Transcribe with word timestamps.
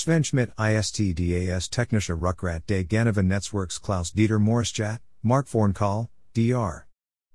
Sven 0.00 0.22
Schmidt 0.22 0.54
ISTDAS 0.56 1.68
Technische 1.68 2.14
Ruckrat 2.14 2.64
der 2.68 2.84
Gomopa 2.84 3.20
Netzwerks 3.20 3.80
Klaus 3.80 4.12
Dieter 4.12 4.38
Maurischat, 4.38 5.00
Mark 5.24 5.48
Vornkahl, 5.48 6.08
Dr. 6.34 6.84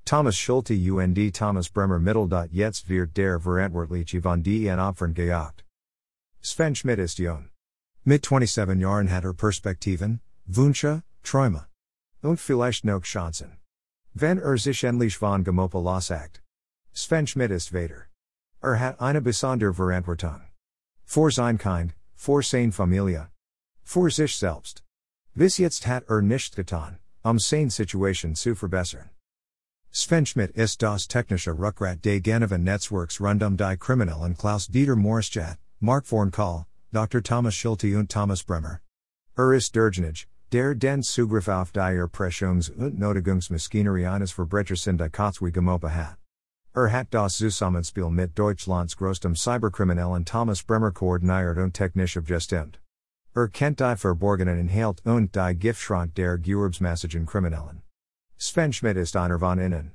Thomas 0.05 0.37
Schulte 0.37 0.73
UND 0.73 1.33
Thomas 1.33 1.67
Bremer 1.67 1.99
Mittel. 1.99 2.29
Jetzt 2.53 2.87
wird 2.87 3.17
der 3.17 3.41
Verantwortliche 3.41 4.21
von 4.21 4.41
den 4.43 4.79
Opfern 4.79 5.13
gejagt. 5.13 5.65
Sven 6.39 6.73
Schmidt 6.73 6.99
ist 6.99 7.19
jung. 7.19 7.49
Mit 8.05 8.25
27 8.25 8.79
Jahren 8.79 9.09
hat 9.09 9.25
er 9.25 9.33
Perspektiven, 9.33 10.21
Wünsche, 10.45 11.03
Träume. 11.21 11.65
Und 12.21 12.39
vielleicht 12.39 12.85
noch 12.85 13.03
Chancen. 13.03 13.57
Wenn 14.13 14.39
er 14.39 14.57
sich 14.57 14.85
endlich 14.85 15.17
von 15.17 15.43
Gomopa 15.43 15.79
lossagt. 15.79 16.41
Sven 16.93 17.27
Schmidt 17.27 17.51
ist 17.51 17.73
Vater. 17.73 18.07
Er 18.61 18.79
hat 18.79 19.01
eine 19.01 19.19
besondere 19.19 19.73
Verantwortung. 19.73 20.39
Für 21.03 21.29
sein 21.29 21.57
Kind, 21.57 21.93
für 22.23 22.41
seine 22.41 22.71
Familie. 22.71 23.27
Für 23.83 24.09
sich 24.09 24.37
selbst. 24.37 24.81
Bis 25.35 25.57
jetzt 25.57 25.85
hat 25.85 26.05
er 26.07 26.21
nicht 26.21 26.55
getan, 26.55 26.97
um 27.21 27.37
seine 27.37 27.69
Situation 27.69 28.33
zu 28.33 28.55
verbessern. 28.55 29.09
Sven 29.91 30.25
Schmidt 30.25 30.51
ist 30.51 30.81
das 30.81 31.05
technische 31.05 31.51
Rückgrat 31.51 32.01
des 32.01 32.21
Gomopa 32.23 32.57
Netzwerks 32.57 33.19
rund 33.19 33.43
um 33.43 33.57
die 33.57 33.75
Kriminellen 33.77 34.37
Klaus 34.37 34.67
Dieter 34.67 34.95
Maurischat, 34.95 35.57
Mark 35.81 36.07
Vornkahl, 36.07 36.65
Dr. 36.93 37.21
Thomas 37.21 37.55
Schulte 37.55 37.97
und 37.97 38.09
Thomas 38.09 38.41
Bremer. 38.41 38.79
Er 39.35 39.51
ist 39.51 39.75
derjenige, 39.75 40.25
der 40.53 40.75
den 40.75 41.03
Zugriff 41.03 41.49
auf 41.49 41.73
die 41.73 41.79
Erpressungs- 41.79 42.71
und 42.71 42.97
Notagungsmaschinerie 42.97 44.07
eines 44.07 44.31
Verbrechersyndikats 44.31 45.41
wie 45.41 45.51
Gomopa 45.51 45.89
hat. 45.89 46.22
Er 46.75 46.91
hat 46.91 47.13
das 47.13 47.37
Zusammenspiel 47.37 48.09
mit 48.09 48.33
Deutschlands 48.33 48.97
größtem 48.97 49.35
Cyberkriminellen 49.35 50.25
Thomas 50.25 50.63
Bremer 50.63 50.91
koordiniert 50.91 51.59
und 51.59 51.75
technisch 51.75 52.17
abgestimmt. 52.17 52.79
Er 53.35 53.47
kennt 53.47 53.79
die 53.79 53.95
Verborgenen 53.95 54.57
Inhalt 54.57 54.99
und 55.05 55.35
die 55.35 55.53
Giftschrank 55.53 56.15
der 56.15 56.39
Gewerbsmäßigen 56.39 57.27
Kriminellen. 57.27 57.83
Sven 58.39 58.73
Schmidt 58.73 58.97
ist 58.97 59.15
einer 59.15 59.37
von 59.37 59.59
innen. 59.59 59.91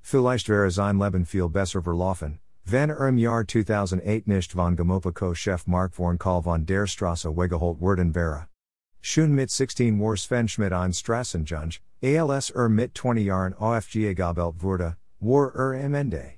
Vielleicht 0.00 0.48
wäre 0.48 0.70
sein 0.70 0.98
Leben 0.98 1.26
viel 1.26 1.50
besser 1.50 1.82
verlaufen, 1.82 2.40
wenn 2.64 2.88
er 2.88 3.08
im 3.08 3.18
Jahr 3.18 3.46
2008 3.46 4.26
nicht 4.26 4.52
von 4.52 4.76
Gomopa 4.76 5.12
Co-Chef 5.12 5.66
Mark 5.66 5.94
Vornkahl 5.94 6.42
von 6.42 6.64
der 6.64 6.86
Straße 6.86 7.36
weggeholt 7.36 7.78
worden 7.82 8.14
wäre. 8.14 8.46
Schon 9.02 9.34
mit 9.34 9.50
16 9.50 10.00
war 10.00 10.16
Sven 10.16 10.48
Schmidt 10.48 10.72
ein 10.72 10.94
Strassenjunge, 10.94 11.80
als 12.02 12.48
er 12.48 12.70
mit 12.70 12.96
20 12.96 13.26
Jahren 13.26 13.54
OFGA 13.54 14.14
gabelt 14.14 14.62
wurde, 14.62 14.96
war 15.20 15.54
er 15.54 15.84
im 15.84 15.94
Ende. 15.94 16.34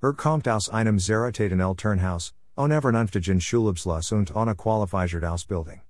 Er 0.00 0.12
kommt 0.12 0.46
aus 0.48 0.68
einem 0.68 0.98
Zerataten 0.98 1.60
Elternhaus, 1.60 2.34
vernünftigen 2.56 3.40
Schulabschluss 3.40 4.12
und 4.12 4.34
ohne 4.34 4.54
qualifizierte 4.54 5.30
Ausbildung. 5.30 5.80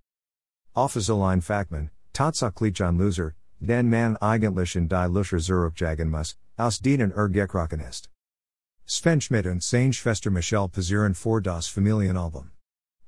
Offiziell 0.75 1.41
Fachmann, 1.41 1.91
tatsächlich 2.13 2.83
ein 2.83 2.99
Loser, 2.99 3.35
den 3.59 3.91
man 3.91 4.17
eigentlich 4.19 4.77
in 4.77 4.89
die 4.89 5.09
Luscher 5.09 5.39
zurückjagen 5.39 6.11
muss, 6.11 6.37
aus 6.57 6.79
denen 6.79 7.13
er 7.13 7.29
gekrochen 7.29 7.81
ist. 7.81 8.09
Sven 8.87 9.21
Schmidt 9.21 9.47
und 9.47 9.63
seine 9.63 9.93
Schwester 9.93 10.31
Michelle 10.31 10.69
posieren 10.69 11.15
vor 11.15 11.43
das 11.43 11.67
Familienalbum. 11.67 12.51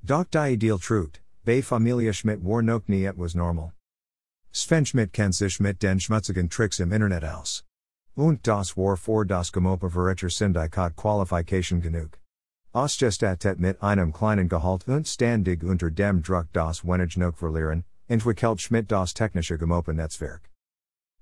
Doch 0.03 0.25
die 0.25 0.53
Ideal 0.53 0.77
trugt, 0.77 1.21
bei 1.43 1.63
Familie 1.63 2.13
Schmidt 2.13 2.43
war 2.43 2.61
noch 2.61 2.87
nie 2.87 3.05
etwas 3.05 3.33
normal. 3.33 3.71
Sven 4.51 4.85
Schmidt 4.85 5.13
kennt 5.13 5.33
sich 5.33 5.59
mit 5.59 5.81
den 5.81 5.99
schmutzigen 5.99 6.49
Tricks 6.49 6.79
im 6.79 6.91
Internet 6.91 7.23
aus. 7.23 7.63
Und 8.21 8.45
das 8.45 8.77
war 8.77 8.97
vor 8.97 9.25
das 9.25 9.51
Gomopa 9.51 9.89
Verecher 9.89 10.29
Syndikat 10.29 10.95
Qualifikation 10.95 11.81
genug. 11.81 12.19
Ausgestat 12.71 13.57
mit 13.57 13.81
einem 13.81 14.13
kleinen 14.13 14.47
Gehalt 14.47 14.87
und 14.87 15.07
standig 15.07 15.63
unter 15.63 15.89
dem 15.89 16.21
Druck 16.21 16.45
das 16.53 16.83
wenig 16.83 17.17
noch 17.17 17.35
verlieren, 17.35 17.83
entwickelt 18.07 18.61
Schmidt 18.61 18.91
das 18.91 19.15
technische 19.15 19.57
Gomopa 19.57 19.91
Netzwerk. 19.91 20.51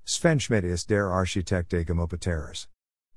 Sven 0.03 0.42
Schmidt 0.42 0.66
ist 0.66 0.89
der 0.89 1.05
Architekt 1.05 1.72
des 1.72 1.86
Gomopa 1.86 2.17
Terrors. 2.17 2.67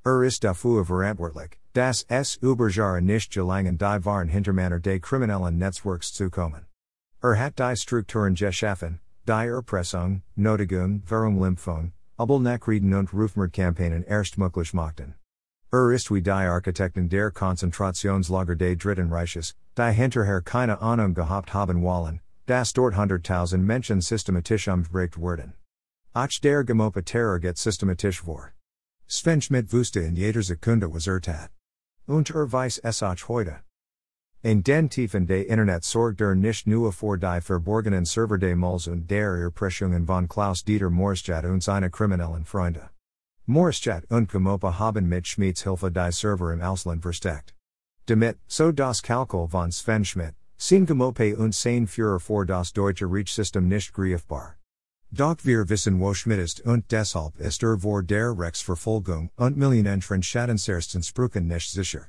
Er 0.04 0.22
ist 0.22 0.44
dafür 0.44 0.84
verantwortlich, 0.84 1.58
das 1.72 2.04
S 2.08 2.36
Überjahre 2.36 3.02
nicht 3.02 3.32
gelangen 3.32 3.78
die 3.78 4.04
Waren 4.04 4.28
Hintermanner 4.28 4.78
des 4.78 5.00
kriminellen 5.02 5.58
Netzwerks 5.58 6.12
zu 6.12 6.30
kommen. 6.30 6.66
Er 7.20 7.36
hat 7.36 7.58
die 7.58 7.76
Strukturen 7.76 8.36
geschaffen, 8.36 9.00
die 9.26 9.48
Erpressung, 9.48 10.22
Notigung, 10.36 11.02
Verunglimpfung, 11.04 11.92
Abelnachrieden 12.16 12.94
und 12.94 13.12
Rufmordkampagnen 13.12 14.04
erstmöglich 14.04 14.74
machten. 14.74 15.14
Er 15.72 15.90
ist 15.92 16.10
wie 16.10 16.20
die 16.20 16.30
Architekten 16.30 17.08
der 17.08 17.30
Konzentrationslager 17.30 18.56
des 18.56 18.78
Dritten 18.78 19.10
Reiches, 19.12 19.54
die 19.76 19.92
hinterher 19.92 20.42
keine 20.42 20.80
Ahnung 20.80 21.14
gehabt 21.14 21.54
haben 21.54 21.82
wollen, 21.82 22.20
das 22.46 22.72
dort 22.72 22.96
hunderttausend 22.96 23.64
Menschen 23.64 24.00
systematisch 24.00 24.68
umgebracht 24.68 25.52
der 26.42 26.64
Gomopa 26.64 27.00
Terror 27.00 27.38
get 27.40 27.56
systematisch 27.56 28.20
vor. 28.20 28.52
Sven 29.06 29.40
Schmidt 29.40 29.72
wusste 29.72 30.00
in 30.00 30.14
jeder 30.14 30.42
Sekunde 30.42 30.92
was 30.92 31.06
er 31.06 31.20
tat. 31.20 31.50
Und 32.06 32.30
er 32.30 32.52
weiß 32.52 32.80
es 32.84 33.02
auch 33.02 33.28
heute. 33.28 33.60
In 34.44 34.60
den 34.64 34.88
Tiefen 34.88 35.24
des 35.24 35.46
Internet 35.46 35.84
sorgt 35.84 36.20
er 36.20 36.34
nicht 36.34 36.66
nur 36.66 36.92
für 36.92 37.16
die 37.16 37.40
verborgenen 37.40 38.04
Server 38.04 38.38
des 38.38 38.56
Malls 38.56 38.88
und 38.88 39.08
der 39.08 39.36
Erpressungen 39.36 40.04
von 40.04 40.26
Klaus 40.26 40.64
Dieter 40.64 40.90
Maurischat 40.90 41.44
und 41.44 41.62
seine 41.62 41.90
kriminellen 41.90 42.44
Freunde. 42.44 42.90
Maurischat 43.46 44.04
und 44.10 44.28
Gomopa 44.28 44.80
haben 44.80 45.08
mit 45.08 45.28
Schmidts 45.28 45.62
Hilfe 45.62 45.92
die 45.92 46.10
Server 46.10 46.52
im 46.52 46.60
Ausland 46.60 47.02
versteckt. 47.02 47.54
Damit, 48.06 48.36
so 48.48 48.72
das 48.72 49.00
Kalkül 49.00 49.46
von 49.46 49.70
Sven 49.70 50.04
Schmidt, 50.04 50.34
sind 50.58 50.88
Gomopa 50.88 51.36
und 51.38 51.54
sein 51.54 51.86
Führer 51.86 52.18
für 52.18 52.44
das 52.44 52.72
deutsche 52.72 53.06
Reachsystem 53.06 53.68
nicht 53.68 53.92
greifbar. 53.92 54.56
Doch 55.12 55.36
wir 55.44 55.68
wissen 55.68 56.00
wo 56.00 56.14
Schmidt 56.14 56.40
ist 56.40 56.62
und 56.62 56.90
deshalb 56.90 57.38
ist 57.38 57.62
er 57.62 57.78
vor 57.78 58.02
der 58.02 58.36
Rechtsverfolgung 58.36 59.30
und 59.36 59.56
Millionenren 59.56 60.24
Schadensersten 60.24 61.04
Spruchen 61.04 61.46
nicht 61.46 61.70
sicher. 61.70 62.08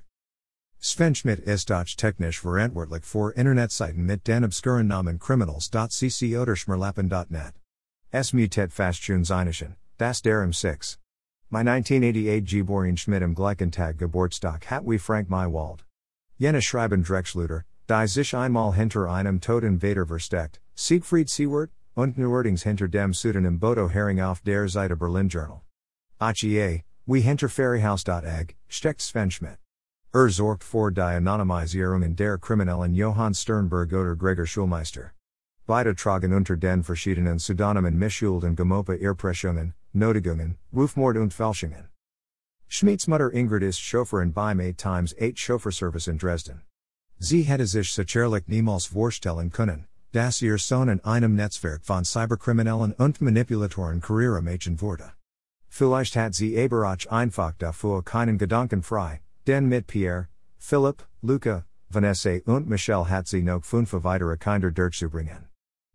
Sven 0.85 1.16
Schmidt 1.16 1.39
ist 1.39 1.71
auch 1.71 1.85
technisch 1.85 2.41
verantwortlich 2.41 3.05
für 3.05 3.31
Internetseiten 3.38 4.05
mit 4.05 4.27
den 4.27 4.44
obskuren 4.44 4.88
Namen 4.88 5.17
criminals.cc 5.17 6.38
oder 6.38 6.57
schmerlappen.net. 6.57 7.53
Es 8.11 8.33
mutet 8.33 8.73
fast 8.73 9.09
einischen, 9.09 9.77
das 9.97 10.21
der 10.21 10.39
um 10.39 10.47
im 10.47 10.51
6. 10.51 10.99
My 11.49 11.59
1988 11.59 12.59
Geboren 12.59 12.97
Schmidt 12.97 13.21
im 13.21 13.33
gleichen 13.33 13.71
Tag 13.71 13.97
Geburtstag 13.97 14.69
hat 14.69 14.83
wie 14.85 14.97
Frank 14.97 15.29
Maywald. 15.29 15.85
Jene 16.38 16.61
schreiben 16.61 17.01
Drexluder, 17.01 17.63
die 17.88 18.07
sich 18.07 18.35
einmal 18.35 18.75
hinter 18.75 19.09
einem 19.09 19.39
Toten 19.39 19.79
Vater 19.79 20.05
versteckt, 20.05 20.59
Siegfried 20.75 21.29
Siewert, 21.29 21.71
und 21.95 22.17
neuerdings 22.17 22.63
hinter 22.63 22.89
dem 22.89 23.11
Pseudonym 23.11 23.57
Bodo 23.57 23.88
Herring 23.88 24.19
auf 24.19 24.41
der 24.41 24.67
Seite 24.67 24.97
Berlin 24.97 25.29
Journal. 25.29 25.61
HEA, 26.19 26.83
wie 27.05 27.21
hinter 27.21 27.47
Ferryhaus.ag, 27.47 28.55
steckt 28.67 29.01
Sven 29.01 29.31
Schmidt. 29.31 29.62
Er 30.16 30.29
sorgt 30.29 30.63
für 30.63 30.91
die 30.91 31.01
Anonymisierungen 31.01 32.16
der 32.16 32.38
Kriminellen 32.38 32.94
Johann 32.94 33.34
Sternberg 33.34 33.91
oder 33.94 34.16
Gregor 34.16 34.46
Schulmeister. 34.46 35.12
Beide 35.66 35.96
tragen 35.96 36.34
unter 36.34 36.56
den 36.56 36.84
verschiedenen 36.84 37.38
Pseudonymen 37.38 37.97
Mischuld 37.97 38.44
und 38.44 38.56
Gemopa 38.56 38.94
Erpressungen, 38.94 39.74
Notigungen, 39.91 40.59
Rufmord 40.72 41.18
und 41.18 41.34
Fälschungen. 41.34 41.90
Schmidts 42.68 43.07
Mutter 43.07 43.34
Ingrid 43.34 43.63
ist 43.63 43.79
Chauffeurin 43.79 44.31
beim 44.31 44.59
8 44.59 44.78
times 44.78 45.16
8 45.19 45.35
Chauffeurservice 45.35 46.07
in 46.07 46.19
Dresden. 46.19 46.62
Sie 47.18 47.41
hätte 47.41 47.66
sich 47.66 47.91
sicherlich 47.91 48.47
niemals 48.47 48.85
vorstellen 48.85 49.51
können, 49.51 49.88
dass 50.12 50.44
ihr 50.44 50.59
Sohn 50.59 50.90
in 50.90 51.03
einem 51.03 51.34
Netzwerk 51.34 51.84
von 51.84 52.06
Cyberkriminellen 52.06 52.94
und 52.94 53.19
Manipulatoren 53.19 54.00
Karriere 54.00 54.44
machen 54.44 54.80
wurde. 54.80 55.13
Vielleicht 55.69 56.16
hat 56.16 56.35
sie 56.35 56.56
aber 56.63 56.88
auch 56.88 57.12
einfach 57.12 57.53
dafür 57.57 58.03
keinen 58.03 58.38
Gedanken 58.38 58.84
frei, 58.84 59.22
denn 59.45 59.67
mit 59.67 59.87
Pierre, 59.87 60.29
Philipp, 60.57 61.03
Luca, 61.21 61.65
Vanessa 61.89 62.39
und 62.45 62.67
Michelle 62.67 63.09
hat 63.09 63.27
sie 63.27 63.43
noch 63.43 63.63
fünf 63.63 63.93
weitere 63.93 64.37
Kinder 64.37 64.71
durchzubringen. 64.71 65.50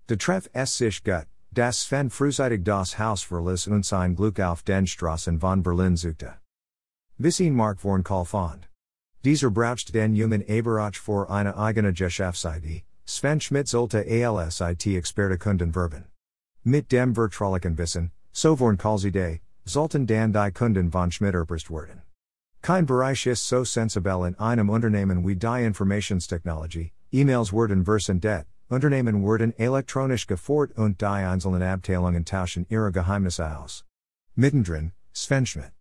De 0.08 0.17
Treff 0.17 0.49
es 0.52 0.76
sich 0.76 1.02
gut, 1.02 1.26
das 1.52 1.81
Sven 1.81 2.11
frühzeitig 2.11 2.62
das 2.64 2.99
Haus 2.99 3.23
verließ 3.23 3.67
und 3.69 3.84
sein 3.84 4.14
Glück 4.14 4.38
auf 4.40 4.62
den 4.62 4.87
Straßen 4.87 5.40
von 5.40 5.62
Berlin 5.62 5.96
suchte. 5.96 6.34
Bis 7.19 7.40
ihn 7.40 7.55
Mark 7.55 7.81
Vornkahl 7.81 8.25
fand. 8.25 8.69
Dieser 9.25 9.50
braucht 9.50 9.93
den 9.94 10.14
Jungen 10.14 10.44
aber 10.49 10.87
auch 10.87 10.94
für 10.94 11.28
eine 11.28 11.56
eigene 11.56 11.93
Geschäftsidee, 11.93 12.84
Sven 13.06 13.40
Schmidt 13.40 13.69
sollte 13.69 14.05
ALSIT 14.06 14.87
Experte 14.87 15.38
Kunden 15.38 15.73
verben. 15.73 16.05
Mit 16.64 16.93
dem 16.93 17.14
vertraulichen 17.14 17.76
Wissen, 17.76 18.12
so 18.32 18.56
Vornkahlsidee, 18.56 19.40
sollten 19.64 20.06
dan 20.06 20.32
die 20.32 20.52
Kunden 20.52 20.93
von 20.93 21.11
Schmidt 21.11 21.34
erpresst 21.34 21.70
werden. 21.70 22.02
Kein 22.60 22.87
Bereich 22.87 23.26
ist 23.26 23.49
so 23.49 23.64
sensibel 23.64 24.26
in 24.26 24.34
einem 24.38 24.69
Unternehmen 24.69 25.26
wie 25.26 25.37
die 25.37 25.64
Informationstechnologie, 25.64 26.93
E-Mails 27.12 27.52
werden 27.52 27.84
versend 27.84 28.26
Unternehmen 28.69 29.25
werden 29.25 29.58
elektronisch 29.58 30.26
gefort 30.26 30.76
und 30.76 31.00
die 31.00 31.06
einzelnen 31.06 31.62
Abteilungen 31.62 32.25
tauschen 32.25 32.66
ihre 32.69 32.93
Geheimnisse 32.93 33.58
aus. 33.58 33.84
Mittendrin, 34.34 34.93
Sven 35.14 35.46
Schmidt. 35.46 35.72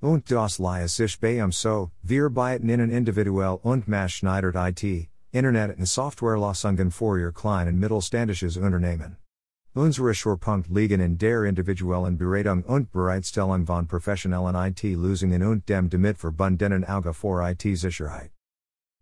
Und 0.00 0.30
das 0.30 0.58
Leih 0.58 0.86
sich 0.86 1.20
bei 1.20 1.44
um 1.44 1.52
so, 1.52 1.90
wir 2.02 2.30
beiten 2.30 2.70
innen 2.70 2.90
individuell 2.90 3.58
und 3.62 3.86
maßschneidert 3.86 4.54
IT, 4.56 5.08
Internet 5.30 5.78
und 5.78 5.86
Softwarelösungen 5.86 6.90
für 6.90 7.18
ihr 7.18 7.32
klein 7.32 7.68
und 7.68 7.78
mittelständisches 7.78 8.56
Unternehmen. 8.56 9.18
Unsere 9.76 10.14
Schwerpunkt 10.14 10.70
liegen 10.70 11.00
in 11.02 11.18
der 11.18 11.44
individuellen 11.44 12.16
Beratung 12.16 12.62
und 12.62 12.90
Bereitstellung 12.90 13.66
von 13.66 13.86
professionellen 13.86 14.54
IT-Lösungen 14.54 15.42
und 15.42 15.68
dem 15.68 15.90
damit 15.90 16.16
verbundenen 16.16 16.82
Auge 16.86 17.12
vor 17.12 17.46
IT-Sicherheit. 17.46 18.30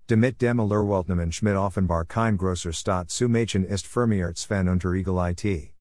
Damit 0.08 0.42
dem 0.42 0.58
Allerweltnamen 0.58 1.30
Schmidt 1.30 1.54
offenbar 1.54 2.04
kein 2.06 2.36
großer 2.36 2.72
Staat 2.72 3.10
zu 3.10 3.28
machen 3.28 3.64
ist 3.64 3.86
firmiert 3.86 4.36
Sven 4.36 4.68
unter 4.68 4.92
Eagle 4.94 5.20
IT. 5.30 5.72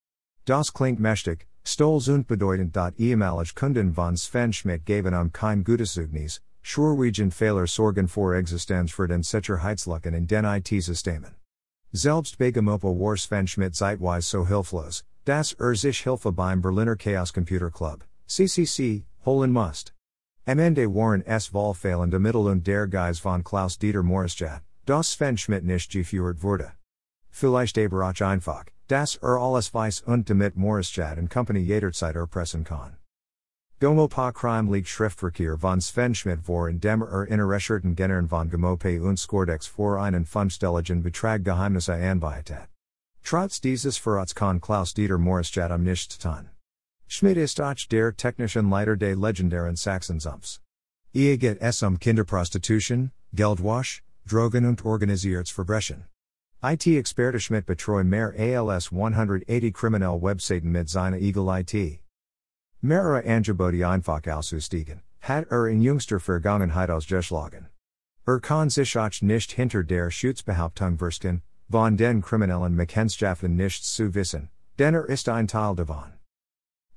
Das 0.46 0.72
klingt 0.72 1.00
mächtig, 1.00 1.48
stolz 1.64 2.08
und 2.08 2.28
bedeutend. 2.28 2.78
Ehemalige 3.00 3.56
Kunden 3.56 3.96
von 3.96 4.16
Sven 4.16 4.54
Schmidt 4.54 4.86
geben 4.86 5.16
um 5.16 5.32
kein 5.32 5.64
gutes 5.64 5.94
Zeugnis, 5.94 6.40
Schwerwiegend 6.62 7.34
Fehler 7.34 7.66
sorgen 7.66 8.08
vor 8.08 8.36
Existenz 8.36 8.92
für 8.92 9.08
den 9.08 9.24
Sicherheitslücken 9.24 10.14
in 10.14 10.28
den 10.28 10.46
IT-Systemen. 10.46 11.43
Selbst 11.96 12.40
Begemopa 12.40 12.88
war 12.88 13.16
Schmidt 13.46 13.76
zeitweise 13.76 14.28
so 14.28 14.48
hilflos, 14.48 15.04
dass 15.26 15.54
er 15.60 15.76
Hilfe 15.76 16.32
beim 16.32 16.60
Berliner 16.60 16.96
Chaos 16.96 17.32
Computer 17.32 17.70
Club, 17.70 18.04
CCC, 18.26 19.06
holen 19.28 19.52
musst. 19.52 19.94
Am 20.48 20.58
Ende 20.58 20.88
waren 20.88 21.22
es 21.22 21.54
Wahlfehlende 21.54 22.18
Mittel 22.18 22.48
und 22.48 22.66
der 22.66 22.88
Geist 22.88 23.22
von 23.22 23.44
Klaus 23.44 23.78
Dieter 23.78 24.02
Maurischat, 24.02 24.64
das 24.88 25.14
Schmidt 25.14 25.66
nicht 25.66 25.92
geführt 25.92 26.42
wurde. 26.42 26.72
Vielleicht 27.30 27.78
aber 27.78 28.10
auch 28.10 28.22
einfach, 28.22 28.66
dass 28.88 29.18
er 29.18 29.38
alles 29.38 29.72
weiß 29.72 30.02
und 30.02 30.28
damit 30.28 30.58
Maurischat 30.58 31.20
und 31.20 31.30
Company 31.30 31.60
jederzeit 31.60 32.16
erpressen 32.16 32.64
kann. 32.64 32.98
Gomopa 33.80 34.32
crime 34.32 34.72
liegt 34.72 34.88
Schriftverkehr 34.88 35.58
von 35.58 35.82
Sven 35.82 36.14
Schmidt 36.14 36.42
vor 36.42 36.70
in 36.70 36.80
dem 36.80 37.02
er 37.02 37.26
Interesserten 37.26 37.96
Genern 37.96 38.30
von 38.30 38.50
Gemope 38.50 39.02
und 39.02 39.18
Skordex 39.18 39.68
vor 39.68 40.00
einen 40.00 40.26
Fundstelligen 40.26 41.04
Betrag 41.04 41.44
Geheimnisse 41.44 41.94
anbietet. 41.94 42.70
Trotz 43.24 43.60
dieses 43.60 43.98
Verrats 43.98 44.34
kann 44.34 44.60
Klaus 44.60 44.94
Dieter 44.94 45.18
Maurischat 45.18 45.72
am 45.72 45.84
nichts. 45.84 46.18
Schmidt 47.08 47.38
ist 47.38 47.60
auch 47.62 47.76
der 47.90 48.16
technischen 48.16 48.70
Leiter 48.70 48.96
des 48.96 49.18
legendären 49.18 49.76
Sachsensumpfs. 49.76 50.62
Geht 51.14 51.62
es 51.62 51.84
um 51.84 52.00
Kinderprostitution, 52.00 53.12
Geldwasch, 53.34 54.02
Drogen 54.26 54.66
und 54.66 54.84
organisiertes 54.84 55.52
Verbrechen. 55.52 56.06
IT-Experte 56.64 57.40
Schmidt 57.40 57.66
betreut 57.66 58.06
mehr 58.06 58.34
als 58.70 58.92
180 58.92 59.74
kriminelle 59.74 60.22
Webseiten 60.22 60.72
mit 60.72 60.90
seiner 60.90 61.18
Eagle 61.18 61.50
IT. 61.50 62.03
Mehrere 62.86 63.24
Angebote 63.26 63.88
einfach 63.88 64.28
auszustiegen, 64.28 65.04
hat 65.22 65.50
er 65.50 65.68
in 65.68 65.82
jüngster 65.82 66.20
Vergangenheit 66.20 66.90
ausgeschlagen. 66.90 67.70
Er 68.26 68.42
kann 68.42 68.70
sich 68.70 68.98
auch 68.98 69.22
nicht 69.22 69.54
hinter 69.54 69.84
der 69.84 70.12
Schutzbehauptung 70.12 70.98
verstecken, 70.98 71.44
von 71.72 71.96
den 71.96 72.22
kriminellen 72.22 72.76
Machenschaften 72.76 73.56
nichts 73.56 73.94
zu 73.94 74.14
wissen, 74.14 74.50
denn 74.80 74.96
er 74.96 75.06
ist 75.06 75.30
ein 75.30 75.48
Teil 75.48 75.76
davon. 75.76 76.12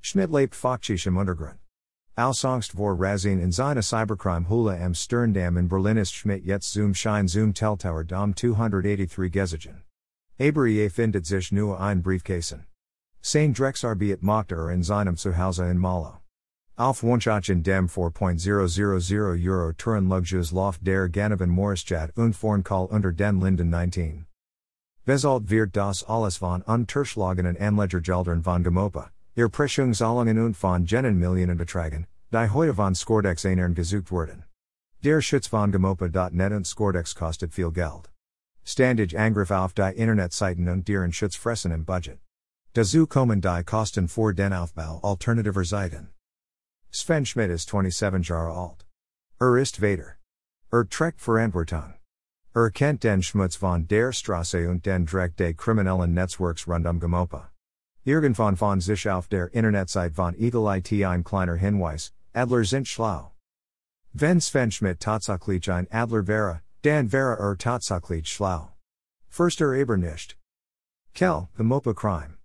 Schmidt 0.00 0.32
lebt 0.32 0.56
im 1.06 1.16
Untergrund. 1.18 1.60
Angst 2.16 2.72
vor 2.72 2.96
Razin 2.98 3.38
in 3.38 3.52
seine 3.52 3.82
Cybercrime 3.84 4.48
Hula 4.48 4.84
am 4.84 4.92
Sterndamm 4.92 5.56
in 5.56 5.68
Berlin 5.68 5.98
ist 5.98 6.12
Schmidt 6.12 6.44
jetzt 6.44 6.72
zum 6.72 6.94
Schein 6.94 7.28
zum 7.28 7.54
Teltower 7.54 8.02
Damm 8.02 8.34
283 8.34 9.30
Gesigen. 9.30 9.84
Aber 10.36 10.66
er 10.66 10.90
findet 10.90 11.26
sich 11.26 11.52
nur 11.52 11.78
ein 11.78 12.02
Briefkäsen. 12.02 12.66
Sein 13.28 13.52
Drexarbiet 13.52 14.22
macht 14.22 14.52
er 14.52 14.70
in 14.70 14.84
seinem 14.84 15.16
Zuhause 15.16 15.68
in 15.68 15.78
Malo. 15.78 16.18
Auf 16.76 17.02
Wunschach 17.02 17.48
in 17.48 17.64
dem 17.64 17.88
4.000 17.88 19.44
Euro 19.44 19.72
Turen 19.72 20.08
Luxus 20.08 20.52
Loft 20.52 20.86
der 20.86 21.08
Ganoven 21.08 21.50
Maurischat 21.50 22.16
und 22.16 22.36
Vornkahl 22.36 22.86
unter 22.86 23.10
den 23.10 23.40
Linden 23.40 23.68
19. 23.68 24.26
Wesalt 25.06 25.50
wird 25.50 25.74
das 25.74 26.04
alles 26.04 26.36
von 26.36 26.62
unterschlagenen 26.62 27.56
Anlegergeldern 27.56 28.44
von 28.44 28.62
Gomopa, 28.62 29.10
ihr 29.34 29.48
Pressungszahlungen 29.48 30.38
und 30.38 30.56
von 30.56 30.86
Jenen 30.86 31.18
Millionen 31.18 31.58
Betragen, 31.58 32.06
die 32.30 32.48
heute 32.48 32.74
von 32.74 32.94
Skordex 32.94 33.44
einern 33.44 33.74
gesucht 33.74 34.12
wurden. 34.12 34.44
Der 35.02 35.20
Schutz 35.20 35.48
von 35.48 35.72
Gomopa.net 35.72 36.52
und 36.52 36.64
Skordex 36.64 37.16
kostet 37.16 37.52
viel 37.52 37.72
Geld. 37.72 38.08
Standig 38.62 39.18
Angriff 39.18 39.50
auf 39.50 39.72
die 39.72 39.96
Internetseiten 39.96 40.68
und 40.68 40.86
deren 40.86 41.12
Schutz 41.12 41.34
fressen 41.34 41.72
im 41.72 41.84
Budget. 41.84 42.20
Dazu 42.76 43.06
kommen 43.06 43.40
die 43.40 43.64
Kosten 43.64 44.06
für 44.06 44.34
den 44.34 44.52
Aufbau 44.52 45.00
alternativer 45.02 45.64
Seiten. 45.64 46.12
Sven 46.90 47.24
Schmidt 47.24 47.50
ist 47.50 47.70
27 47.70 48.28
Jahre 48.28 48.52
alt. 48.52 48.84
Er 49.40 49.56
ist 49.56 49.76
Vater. 49.78 50.18
Er 50.70 50.86
trägt 50.86 51.22
Verantwortung. 51.22 51.94
Er 52.54 52.70
kennt 52.70 53.02
den 53.02 53.22
Schmutz 53.22 53.56
von 53.56 53.86
der 53.88 54.12
Straße 54.12 54.68
und 54.68 54.84
den 54.84 55.06
Dreck 55.06 55.38
des 55.38 55.56
kriminellen 55.56 56.12
Netzwerks 56.12 56.68
rund 56.68 56.86
um 56.86 57.00
Gomopa. 57.00 57.50
Irgendwann 58.04 58.56
von 58.56 58.82
sich 58.82 59.08
auf 59.08 59.26
der 59.26 59.54
Internetseite 59.54 60.14
von 60.14 60.34
Eagle 60.34 60.68
IT 60.76 60.92
ein 60.92 61.24
kleiner 61.24 61.56
Hinweis, 61.56 62.12
Adler 62.34 62.64
sind 62.64 62.86
schlau. 62.86 63.32
Wenn 64.12 64.38
Sven 64.38 64.70
Schmidt 64.70 65.00
tatsächlich 65.00 65.70
ein 65.70 65.88
Adler 65.90 66.26
wäre, 66.26 66.60
dann 66.82 67.10
wäre 67.10 67.38
er 67.38 67.56
tatsächlich 67.56 68.28
schlau. 68.28 68.70
Aber 69.38 69.96
nicht. 69.96 70.36
Kell, 71.14 71.48
Gomopa 71.56 71.94
Crime. 71.94 72.35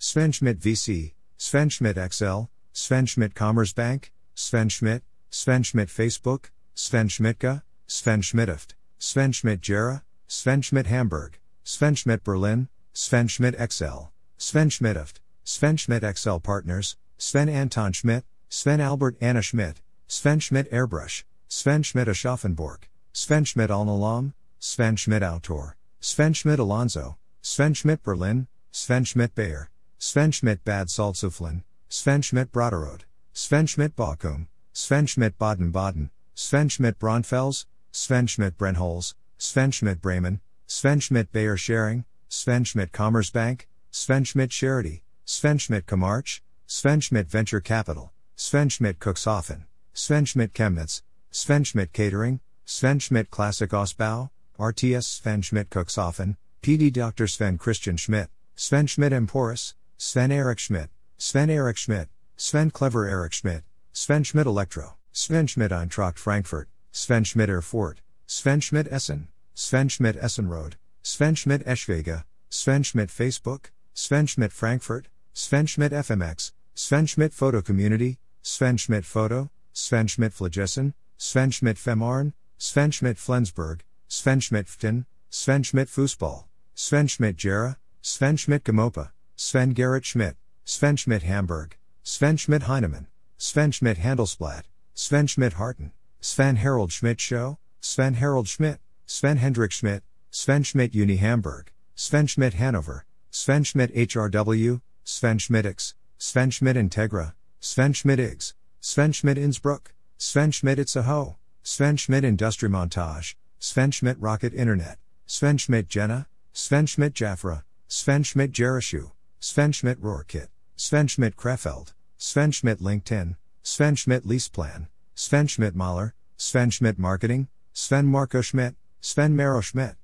Sven 0.00 0.30
Schmidt 0.30 0.60
VC, 0.60 1.12
Sven 1.38 1.68
Schmidt 1.68 1.96
XL, 1.96 2.48
Sven 2.72 3.04
Schmidt 3.04 3.34
Commerzbank, 3.34 4.12
Sven 4.36 4.68
Schmidt, 4.68 5.02
Sven 5.32 5.64
Schmidt 5.64 5.88
Facebook, 5.88 6.52
Sven 6.76 7.08
Schmidtka, 7.08 7.62
Sven 7.88 8.22
Schmidtift, 8.22 8.74
Sven 9.00 9.32
Schmidt 9.32 9.60
Gera, 9.60 10.02
Sven 10.28 10.62
Schmidt 10.62 10.86
Hamburg, 10.86 11.40
Sven 11.64 11.96
Schmidt 11.96 12.22
Berlin, 12.22 12.68
Sven 12.92 13.26
Schmidt 13.26 13.58
XL, 13.58 14.10
Sven 14.36 14.70
Schmidtift, 14.70 15.18
Sven 15.44 15.76
Schmidt 15.76 16.02
XL 16.02 16.38
Partners, 16.38 16.94
Sven 17.16 17.48
Anton 17.48 17.92
Schmidt, 17.92 18.22
Sven 18.50 18.80
Albert 18.80 19.16
Anna 19.20 19.40
Schmidt, 19.40 19.80
Sven 20.06 20.38
Schmidt 20.38 20.70
Airbrush, 20.70 21.24
Sven 21.48 21.82
Schmidt 21.82 22.06
Aschaffenburg, 22.06 22.82
Sven 23.12 23.44
Schmidt 23.44 23.70
Alnalam, 23.70 24.32
Sven 24.60 24.94
Schmidt 24.94 25.24
Autor, 25.24 25.74
Sven 25.98 26.34
Schmidt 26.34 26.60
Alonso, 26.60 27.16
Sven 27.42 27.74
Schmidt 27.74 28.04
Berlin, 28.04 28.46
Sven 28.70 29.02
Schmidt 29.04 29.34
Bayer, 29.34 29.70
Sven 30.00 30.30
Schmidt 30.30 30.64
Bad 30.64 30.86
Salzuflen, 30.86 31.64
Sven 31.88 32.22
Schmidt 32.22 32.52
Braderode, 32.52 33.02
Sven 33.32 33.66
Schmidt 33.66 33.96
Bochum, 33.96 34.46
Sven 34.72 35.06
Schmidt 35.06 35.36
Baden 35.38 35.72
Baden, 35.72 36.10
Sven 36.36 36.68
Schmidt 36.68 37.00
Braunfels, 37.00 37.66
Sven 37.90 38.28
Schmidt 38.28 38.56
Brennholz, 38.56 39.14
Sven 39.38 39.72
Schmidt 39.72 40.00
Bremen, 40.00 40.40
Sven 40.68 41.00
Schmidt 41.00 41.32
Bayer 41.32 41.56
Sharing, 41.56 42.04
Sven 42.28 42.62
Schmidt 42.62 42.92
Commerzbank, 42.92 43.62
Sven 43.90 44.22
Schmidt 44.22 44.52
Charity, 44.52 45.02
Sven 45.24 45.58
Schmidt 45.58 45.84
Commarch, 45.84 46.42
Sven 46.68 47.00
Schmidt 47.00 47.26
Venture 47.26 47.60
Capital, 47.60 48.12
Sven 48.36 48.68
Schmidt 48.68 49.00
Cuxhaven, 49.00 49.64
Sven 49.94 50.24
Schmidt 50.24 50.54
Chemnitz, 50.54 51.02
Sven 51.32 51.64
Schmidt 51.64 51.92
Catering, 51.92 52.38
Sven 52.64 53.00
Schmidt 53.00 53.32
Classic 53.32 53.70
Ausbau, 53.70 54.30
RTS 54.60 55.04
Sven 55.04 55.42
Schmidt 55.42 55.70
Cuxhaven, 55.70 56.36
PD 56.62 56.92
Dr. 56.92 57.26
Sven 57.26 57.58
Christian 57.58 57.96
Schmidt, 57.96 58.28
Sven 58.54 58.86
Schmidt 58.86 59.12
Emporis, 59.12 59.74
Sven 60.00 60.30
Eric 60.30 60.60
Schmidt, 60.60 60.90
Sven 61.18 61.50
Eric 61.50 61.76
Schmidt, 61.76 62.06
Sven 62.36 62.70
Clever 62.70 63.08
Eric 63.08 63.32
Schmidt, 63.32 63.64
Sven 63.92 64.22
Schmidt 64.22 64.46
Electro, 64.46 64.94
Sven 65.10 65.48
Schmidt 65.48 65.72
Eintracht 65.72 66.20
Frankfurt, 66.20 66.68
Sven 66.92 67.24
Schmidt 67.24 67.48
Erfurt, 67.48 67.96
Sven 68.28 68.60
Schmidt 68.60 68.86
Essen, 68.92 69.26
Sven 69.54 69.88
Schmidt 69.88 70.14
Essenrode, 70.14 70.74
Sven 71.02 71.34
Schmidt 71.34 71.66
Eschwege, 71.66 72.22
Sven 72.48 72.84
Schmidt 72.84 73.10
Facebook, 73.10 73.72
Sven 73.92 74.28
Schmidt 74.28 74.52
Frankfurt, 74.52 75.08
Sven 75.34 75.66
Schmidt 75.66 75.90
FMX, 75.90 76.52
Sven 76.76 77.06
Schmidt 77.08 77.32
Photo 77.32 77.60
Community, 77.60 78.18
Sven 78.42 78.76
Schmidt 78.76 79.04
Photo, 79.04 79.50
Sven 79.72 80.06
Schmidt 80.06 80.32
Flagessen, 80.32 80.94
Sven 81.16 81.50
Schmidt 81.50 81.76
Fehmarn, 81.76 82.34
Sven 82.56 82.92
Schmidt 82.92 83.18
Flensburg, 83.18 83.80
Sven 84.06 84.38
Schmidt 84.38 84.68
Ftin, 84.68 85.06
Sven 85.28 85.64
Schmidt 85.64 85.88
Fußball, 85.88 86.44
Sven 86.76 87.08
Schmidt 87.08 87.36
Gera, 87.36 87.78
Sven 88.00 88.36
Schmidt 88.36 88.62
Gomopa, 88.62 89.10
Sven 89.40 89.72
Gerrit 89.72 90.02
Schmidt, 90.02 90.34
Sven 90.64 90.96
Schmidt 90.96 91.22
Hamburg, 91.22 91.76
Sven 92.02 92.36
Schmidt 92.36 92.62
Heinemann, 92.62 93.06
Sven 93.36 93.70
Schmidt 93.70 93.98
Handelsblatt, 93.98 94.64
Sven 94.94 95.28
Schmidt 95.28 95.52
Harten, 95.52 95.92
Sven 96.20 96.56
Harold 96.56 96.90
Schmidt 96.90 97.20
Show, 97.20 97.56
Sven 97.80 98.14
Harold 98.14 98.48
Schmidt, 98.48 98.78
Sven 99.06 99.36
Hendrik 99.36 99.70
Schmidt, 99.70 100.02
Sven 100.32 100.64
Schmidt 100.64 100.92
Uni 100.92 101.18
Hamburg, 101.18 101.72
Sven 101.94 102.26
Schmidt 102.26 102.54
Hanover, 102.54 103.04
Sven 103.30 103.62
Schmidt 103.62 103.94
HRW, 103.94 104.80
Sven 105.04 105.38
Schmidtix, 105.38 105.94
Sven 106.18 106.50
Schmidt 106.50 106.74
Integra, 106.74 107.32
Sven 107.60 107.92
Schmidt 107.92 108.18
Iggs, 108.18 108.54
Sven 108.80 109.12
Schmidt 109.12 109.38
Innsbruck, 109.38 109.94
Sven 110.18 110.50
Schmidt 110.50 110.78
Itzehoe, 110.78 111.36
Sven 111.62 111.96
Schmidt 111.96 112.24
Industriemontage, 112.24 113.36
Sven 113.60 113.92
Schmidt 113.92 114.18
Rocket 114.18 114.52
Internet, 114.52 114.96
Sven 115.26 115.58
Schmidt 115.58 115.88
Jena, 115.88 116.26
Sven 116.52 116.86
Schmidt 116.86 117.14
Jaffra, 117.14 117.62
Sven 117.86 118.24
Schmidt 118.24 118.50
Jerishu, 118.50 119.12
Sven 119.40 119.70
Schmidt 119.70 120.02
Rohrkit, 120.02 120.48
Sven 120.74 121.06
Schmidt 121.06 121.36
Krefeld, 121.36 121.92
Sven 122.16 122.50
Schmidt 122.50 122.80
LinkedIn, 122.80 123.36
Sven 123.62 123.94
Schmidt 123.94 124.24
Leaseplan, 124.24 124.88
Sven 125.14 125.46
Schmidt 125.46 125.76
Mahler, 125.76 126.14
Sven 126.36 126.70
Schmidt 126.70 126.98
Marketing, 126.98 127.46
Sven 127.72 128.06
Marco 128.06 128.40
Schmidt, 128.40 128.74
Sven 129.00 129.36
Maro 129.36 129.60
Schmidt. 129.60 129.94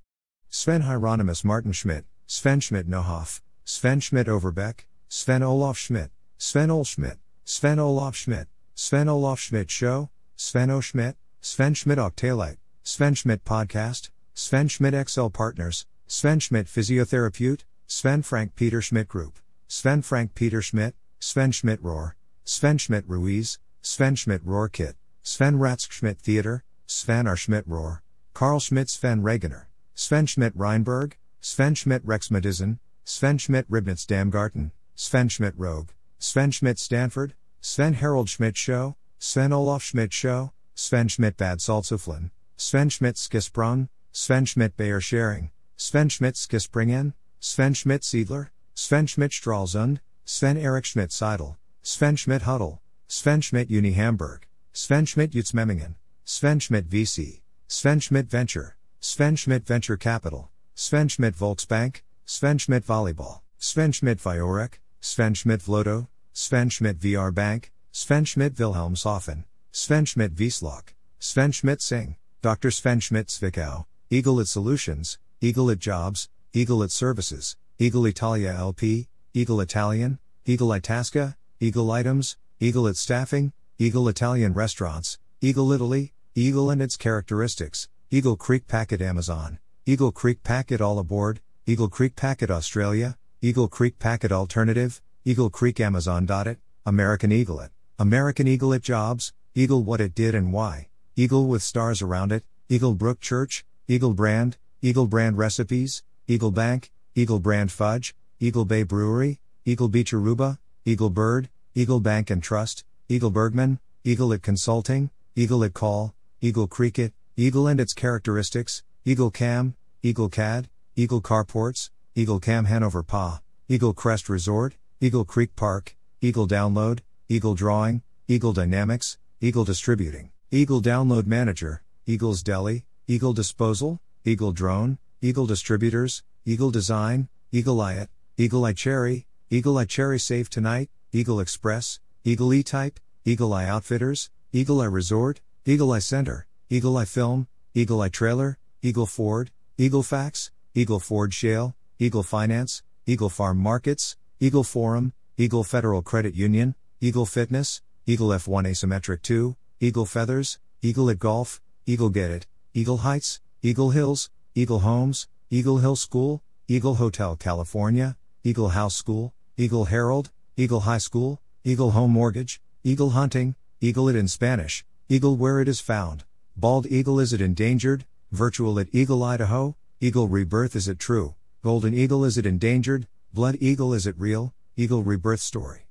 Sven 0.51 0.83
Hieronymus 0.83 1.43
Martin 1.43 1.73
Schmidt, 1.73 2.05
Sven 2.29 2.61
Schmidt 2.61 2.89
Nohoff, 2.89 3.41
Sven 3.65 3.99
Schmidt 3.99 4.29
Overbeck, 4.29 4.85
Sven 5.09 5.43
Olaf 5.43 5.77
Schmidt, 5.77 6.11
Sven 6.39 6.71
Ol 6.71 6.85
Schmidt, 6.85 7.19
Sven 7.45 7.81
Olaf 7.81 8.15
Schmidt, 8.15 8.47
Sven 8.77 9.09
Olaf 9.09 9.41
Schmidt 9.41 9.69
Show, 9.69 10.11
Sven 10.37 10.71
O 10.71 10.81
Schmidt, 10.81 11.17
Sven 11.41 11.75
Schmidt 11.75 11.99
Octalite, 11.99 12.59
Sven 12.85 13.15
Schmidt 13.17 13.45
Podcast, 13.45 14.11
Sven 14.35 14.69
Schmidt 14.69 14.95
XL 14.95 15.29
Partners, 15.31 15.87
Sven 16.07 16.39
Schmidt 16.39 16.67
Physiotherapeut, 16.67 17.65
Sven 17.87 18.23
Frank 18.23 18.55
Peter 18.55 18.81
Schmidt 18.81 19.09
Group, 19.09 19.39
Sven 19.69 20.01
Frank 20.01 20.35
Peter 20.35 20.63
Schmidt, 20.63 20.95
Sven 21.21 21.53
Schmidt 21.53 21.83
Rohr, 21.83 22.15
Sven 22.45 22.79
Schmidt 22.79 23.05
Ruiz, 23.07 23.59
Sven 23.83 24.17
Schmidt 24.17 24.43
Rohr 24.45 24.71
Kit, 24.73 24.97
Sven 25.23 25.57
Ratsk 25.57 25.91
Schmidt 25.93 26.19
Theater, 26.23 26.65
Sven 26.87 27.27
R. 27.27 27.37
Schmidt 27.37 27.69
Rohr, 27.69 28.01
Carl 28.33 28.59
Schmidt 28.59 28.89
Sven 28.89 29.23
Regener, 29.23 29.67
Sven 29.95 30.27
Schmidt 30.27 30.57
Reinberg, 30.57 31.13
Sven 31.41 31.75
Schmidt 31.75 32.01
Rex 32.05 32.31
Madison, 32.31 32.79
Sven 33.05 33.37
Schmidt 33.37 33.69
Ribnitz 33.71 34.07
Damgarten, 34.07 34.73
Sven 34.95 35.29
Schmidt 35.29 35.55
Rogue, 35.59 35.93
Sven 36.19 36.51
Schmidt 36.51 36.79
Stanford, 36.79 37.35
Sven 37.61 37.95
Harold 37.95 38.31
Schmidt 38.31 38.57
Show, 38.57 38.97
Sven 39.19 39.53
Olaf 39.53 39.83
Schmidt 39.83 40.13
Show, 40.13 40.53
Sven 40.75 41.09
Schmidt 41.09 41.37
Bad 41.37 41.59
Salzuflen, 41.59 42.31
Sven 42.57 42.89
Schmidt 42.89 43.17
Skisbrunn, 43.17 43.89
Sven 44.11 44.47
Schmidt 44.47 44.75
Bayer 44.77 45.01
Sharing, 45.01 45.51
Sven 45.77 46.09
Schmidt 46.09 46.35
Skispringen, 46.35 47.13
Sven 47.45 47.75
Schmidt 47.75 48.01
Siedler, 48.01 48.49
Sven 48.75 49.07
Schmidt 49.07 49.31
Stralsund, 49.31 50.01
Sven 50.25 50.57
Eric 50.57 50.87
Schmidt 50.87 51.13
Seidel, 51.13 51.59
Sven 51.83 52.17
Schmidt 52.17 52.41
Huddle, 52.41 52.81
Sven 53.07 53.43
Schmidt 53.43 53.69
Uni 53.69 53.93
Hamburg, 53.93 54.47
Sven 54.73 55.05
Schmidt 55.05 55.33
Utzmemmingen, 55.33 55.97
Sven 56.25 56.59
Schmidt 56.59 56.89
VC, 56.89 57.43
Sven 57.69 58.01
Schmidt 58.01 58.29
Venture, 58.31 58.77
Sven 59.01 59.37
Schmidt 59.37 59.67
Venture 59.67 59.99
Capital, 59.99 60.49
Sven 60.75 61.07
Schmidt 61.07 61.37
Volksbank, 61.37 62.01
Sven 62.25 62.57
Schmidt 62.57 62.87
Volleyball, 62.87 63.43
Sven 63.59 63.93
Schmidt 63.93 64.19
Viorek, 64.21 64.79
Sven 65.03 65.35
Schmidt 65.35 65.61
Vlotho, 65.61 66.09
Sven 66.33 66.71
Schmidt 66.71 66.99
VR 66.99 67.33
Bank, 67.33 67.71
Sven 67.93 68.25
Schmidt 68.25 68.55
Wilhelmshaven, 68.55 69.45
Sven 69.71 70.07
Schmidt 70.07 70.35
Wiesloch, 70.35 70.95
Sven 71.19 71.53
Schmidt 71.53 71.83
Singh, 71.83 72.17
Dr. 72.41 72.71
Sven 72.71 73.01
Schmidt 73.01 73.27
Zwickau, 73.27 73.85
Eaglet 74.11 74.47
Solutions, 74.47 75.19
Eaglet 75.43 75.79
Jobs, 75.79 76.31
Eaglet 76.55 76.93
Services, 76.93 77.57
Eagle 77.81 78.07
Italia 78.07 78.55
LP, 78.57 79.09
Eagle 79.33 79.61
Italian, 79.61 80.21
Eagle 80.47 80.71
Itasca, 80.71 81.37
Eagle 81.59 81.91
Items, 81.91 82.37
Eaglet 82.61 82.95
Staffing, 82.95 83.53
Eagle 83.77 84.07
Italian 84.07 84.53
Restaurants, 84.53 85.19
Eagle 85.41 85.73
Italy, 85.73 86.13
Eagle 86.37 86.71
and 86.71 86.81
its 86.81 86.97
characteristics, 86.97 87.89
Eagle 88.09 88.37
Creek 88.37 88.69
Packet 88.69 89.03
Amazon, 89.03 89.59
Eagle 89.85 90.13
Creek 90.13 90.45
Packet 90.45 90.81
All 90.81 91.01
Aboard, 91.01 91.41
Eagle 91.67 91.89
Creek 91.89 92.15
Packet 92.15 92.53
Australia, 92.53 93.19
Eagle 93.43 93.67
Creek 93.67 93.99
Packet 93.99 94.31
Alternative, 94.31 95.03
Eagle 95.25 95.51
Creek 95.51 95.81
Amazon. 95.81 96.25
It, 96.47 96.59
American 96.87 97.33
Eaglet, 97.33 97.71
American 97.99 98.47
Eaglet 98.47 98.83
Jobs, 98.83 99.33
Eagle 99.57 99.83
What 99.83 100.01
It 100.01 100.15
Did 100.15 100.37
and 100.37 100.53
Why, 100.53 100.87
Eagle 101.17 101.49
with 101.49 101.65
Stars 101.65 102.01
Around 102.01 102.31
It, 102.31 102.45
Eagle 102.69 102.95
Brook 102.95 103.19
Church, 103.19 103.65
Eagle 103.89 104.15
Brand, 104.15 104.57
Eagle 104.83 105.09
Brand 105.09 105.37
Recipes, 105.37 106.05
Eagle 106.27 106.51
Bank, 106.51 106.91
Eagle 107.15 107.39
Brand 107.39 107.71
Fudge, 107.71 108.15
Eagle 108.41 108.65
Bay 108.65 108.83
Brewery, 108.83 109.41
Eagle 109.67 109.89
Beach 109.89 110.13
Aruba, 110.13 110.57
Eagle 110.87 111.11
Bird, 111.11 111.51
Eagle 111.75 112.01
Bank 112.01 112.31
and 112.31 112.43
Trust, 112.43 112.83
Eagle 113.11 113.31
Bergman, 113.31 113.79
Eagle 114.05 114.33
It 114.33 114.43
Consulting, 114.43 115.11
Eagle 115.37 115.63
It 115.63 115.75
Call, 115.75 116.15
Eagle 116.41 116.67
Cricket, 116.67 117.13
Eagle 117.37 117.67
and 117.67 117.79
its 117.79 117.93
characteristics, 117.93 118.83
Eagle 119.05 119.31
Cam, 119.31 119.77
Eagle 120.03 120.31
CAD, 120.31 120.71
Eagle 120.97 121.21
Carports, 121.21 121.91
Eagle 122.15 122.41
Cam 122.41 122.65
Hanover 122.65 123.03
Pa, 123.03 123.41
Eagle 123.69 123.93
Crest 123.93 124.31
Resort, 124.31 124.77
Eagle 125.03 125.27
Creek 125.27 125.55
Park, 125.57 125.95
Eagle 126.23 126.49
Download, 126.49 127.01
Eagle 127.29 127.55
Drawing, 127.55 128.03
Eagle 128.29 128.55
Dynamics, 128.55 129.19
Eagle 129.43 129.65
Distributing, 129.65 130.31
Eagle 130.51 130.81
Download 130.81 131.27
Manager, 131.27 131.83
Eagles 132.07 132.43
Deli, 132.43 132.87
Eagle 133.07 133.35
Disposal, 133.35 134.01
Eagle 134.25 134.53
Drone, 134.53 134.97
Eagle 135.25 135.47
Distributors, 135.47 136.23
Eagle 136.45 136.71
Design, 136.71 137.31
Eagle 137.51 137.81
Eye 137.81 138.09
Eagle 138.37 138.67
Eye 138.67 138.75
Cherry, 138.75 139.27
Eagle 139.49 139.79
Eye 139.79 139.87
Cherry 139.87 140.19
Save 140.19 140.51
Tonight, 140.51 140.91
Eagle 141.13 141.41
Express, 141.41 141.99
Eagle 142.25 142.53
E 142.53 142.63
Type, 142.63 143.01
Eagle 143.25 143.55
Eye 143.55 143.67
Outfitters, 143.67 144.29
Eagle 144.53 144.83
Eye 144.83 144.85
Resort, 144.85 145.41
Eagle 145.65 145.93
Eye 145.93 146.01
Center, 146.01 146.47
Eagle 146.69 146.99
Eye 146.99 147.07
Film, 147.07 147.49
Eagle 147.73 148.03
Eye 148.03 148.11
Trailer, 148.11 148.59
Eagle 148.83 149.07
Ford, 149.07 149.51
Eagle 149.79 150.03
Fax, 150.03 150.51
Eagle 150.75 151.01
Ford 151.01 151.33
Shale, 151.33 151.75
Eagle 151.99 152.23
Finance, 152.23 152.83
Eagle 153.07 153.31
Farm 153.31 153.57
Markets, 153.57 154.19
Eagle 154.41 154.63
Forum, 154.63 155.15
Eagle 155.39 155.65
Federal 155.65 156.03
Credit 156.03 156.35
Union, 156.35 156.75
Eagle 157.01 157.25
Fitness, 157.25 157.81
Eagle 158.05 158.29
F1 158.29 158.67
Asymmetric 158.67 159.23
2, 159.23 159.57
Eagle 159.81 160.05
Feathers, 160.05 160.59
Eagle 160.83 161.09
at 161.09 161.19
Golf, 161.19 161.63
Eagle 161.87 162.11
Get 162.11 162.31
It, 162.31 162.47
Eagle 162.75 162.99
Heights, 162.99 163.41
Eagle 163.63 163.93
Hills, 163.93 164.29
Eagle 164.57 164.79
Homes, 164.79 165.27
Eagle 165.51 165.79
Hill 165.79 165.97
School, 165.97 166.41
Eagle 166.69 166.95
Hotel 166.95 167.35
California, 167.35 168.17
Eagle 168.45 168.69
House 168.69 168.95
School, 168.95 169.35
Eagle 169.57 169.87
Herald, 169.87 170.31
Eagle 170.57 170.81
High 170.81 170.99
School, 170.99 171.41
Eagle 171.65 171.91
Home 171.91 172.13
Mortgage, 172.13 172.61
Eagle 172.85 173.11
Hunting, 173.11 173.57
Eagle 173.81 174.09
It 174.09 174.15
in 174.15 174.29
Spanish, 174.29 174.85
Eagle 175.09 175.35
Where 175.35 175.61
It 175.61 175.67
Is 175.67 175.81
Found, 175.81 176.23
Bald 176.57 176.87
Eagle 176.87 177.19
Is 177.19 177.33
It 177.33 177.41
Endangered, 177.41 178.07
Virtual 178.31 178.79
at 178.79 178.87
Eagle 178.93 179.25
Idaho, 179.25 179.75
Eagle 180.01 180.29
Rebirth 180.29 180.77
Is 180.77 180.87
It 180.87 181.01
True, 181.01 181.35
Golden 181.65 181.93
Eagle 181.93 182.25
Is 182.25 182.39
It 182.39 182.47
Endangered, 182.47 183.09
Blood 183.33 183.57
Eagle 183.59 183.93
Is 183.93 184.07
It 184.07 184.15
Real, 184.17 184.55
Eagle 184.77 185.03
Rebirth 185.03 185.41
Story. 185.41 185.89